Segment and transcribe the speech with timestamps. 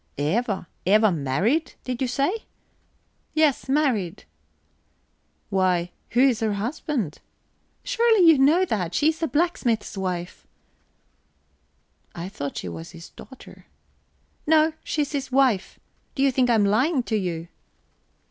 [0.17, 0.67] "Eva!
[0.83, 2.45] Eva married, did you say?"
[3.35, 4.23] "Yes, married!"
[5.51, 7.19] "Why, who is her husband?"
[7.83, 8.95] "Surely you know that.
[8.95, 10.47] She is the blacksmith's wife."
[12.15, 13.67] "I thought she was his daughter."
[14.47, 15.77] "No, she is his wife.
[16.15, 17.47] Do you think I am lying to you?"